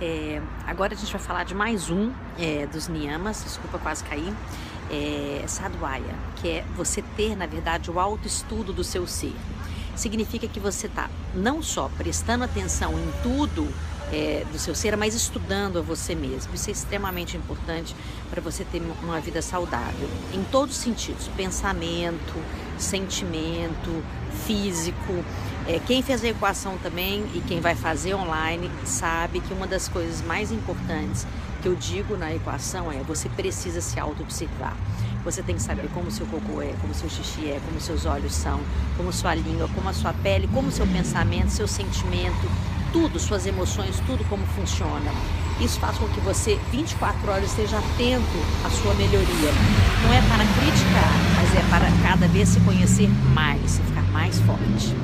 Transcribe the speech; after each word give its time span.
É, 0.00 0.40
agora 0.66 0.94
a 0.94 0.96
gente 0.96 1.12
vai 1.12 1.20
falar 1.20 1.44
de 1.44 1.54
mais 1.54 1.90
um 1.90 2.10
é, 2.38 2.66
dos 2.66 2.88
niyamas, 2.88 3.44
desculpa, 3.44 3.78
quase 3.78 4.02
cair, 4.02 4.32
é, 4.90 5.44
sadhvaya, 5.46 6.14
que 6.36 6.48
é 6.48 6.64
você 6.74 7.02
ter, 7.02 7.36
na 7.36 7.46
verdade, 7.46 7.90
o 7.90 8.00
autoestudo 8.00 8.72
do 8.72 8.82
seu 8.82 9.06
ser. 9.06 9.34
Significa 9.94 10.48
que 10.48 10.58
você 10.58 10.86
está 10.86 11.10
não 11.34 11.62
só 11.62 11.90
prestando 11.98 12.44
atenção 12.44 12.98
em 12.98 13.12
tudo 13.22 13.68
é, 14.10 14.44
do 14.50 14.58
seu 14.58 14.74
ser, 14.74 14.96
mas 14.96 15.14
estudando 15.14 15.78
a 15.78 15.82
você 15.82 16.14
mesmo. 16.14 16.54
Isso 16.54 16.70
é 16.70 16.72
extremamente 16.72 17.36
importante 17.36 17.94
para 18.30 18.40
você 18.40 18.64
ter 18.64 18.82
uma 19.02 19.20
vida 19.20 19.42
saudável, 19.42 20.08
em 20.32 20.42
todos 20.44 20.76
os 20.76 20.82
sentidos: 20.82 21.28
pensamento, 21.36 22.34
sentimento, 22.80 24.02
físico. 24.46 25.24
É, 25.66 25.78
quem 25.86 26.02
fez 26.02 26.24
a 26.24 26.28
equação 26.28 26.76
também 26.78 27.24
e 27.34 27.40
quem 27.46 27.60
vai 27.60 27.74
fazer 27.74 28.14
online 28.14 28.70
sabe 28.84 29.40
que 29.40 29.52
uma 29.52 29.66
das 29.66 29.88
coisas 29.88 30.22
mais 30.22 30.50
importantes 30.50 31.26
que 31.60 31.68
eu 31.68 31.74
digo 31.74 32.16
na 32.16 32.34
equação 32.34 32.90
é 32.90 33.02
você 33.02 33.28
precisa 33.28 33.80
se 33.80 34.00
auto-observar. 34.00 34.76
Você 35.24 35.42
tem 35.42 35.56
que 35.56 35.62
saber 35.62 35.88
como 35.92 36.10
seu 36.10 36.24
cocô 36.26 36.62
é, 36.62 36.72
como 36.80 36.94
seu 36.94 37.08
xixi 37.10 37.50
é, 37.50 37.60
como 37.66 37.78
seus 37.80 38.06
olhos 38.06 38.32
são, 38.32 38.60
como 38.96 39.12
sua 39.12 39.34
língua, 39.34 39.68
como 39.74 39.88
a 39.88 39.92
sua 39.92 40.14
pele, 40.14 40.48
como 40.52 40.70
seu 40.70 40.86
pensamento, 40.86 41.50
seu 41.50 41.68
sentimento, 41.68 42.50
tudo, 42.92 43.18
suas 43.18 43.46
emoções, 43.46 44.00
tudo 44.06 44.24
como 44.28 44.44
funciona. 44.46 45.12
Isso 45.60 45.78
faz 45.78 45.98
com 45.98 46.08
que 46.08 46.20
você 46.20 46.58
24 46.72 47.30
horas 47.30 47.50
esteja 47.50 47.76
atento 47.78 48.38
à 48.64 48.70
sua 48.70 48.94
melhoria. 48.94 49.52
Não 50.02 50.12
é 50.12 50.22
para 50.22 50.44
criticar, 50.56 51.09
vez 52.30 52.48
se 52.48 52.60
conhecer 52.60 53.08
mais, 53.34 53.72
se 53.72 53.82
ficar 53.82 54.04
mais 54.12 54.38
forte. 54.40 54.94